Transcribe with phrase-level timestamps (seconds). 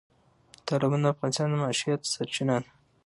[0.67, 2.69] تالابونه د افغانانو د معیشت سرچینه ده.